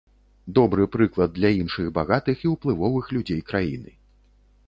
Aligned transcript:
Добры 0.57 0.85
прыклад 0.95 1.33
для 1.37 1.51
іншых 1.59 1.91
багатых 1.97 2.37
і 2.47 2.53
ўплывовых 2.55 3.05
людзей 3.17 3.41
краіны. 3.51 3.91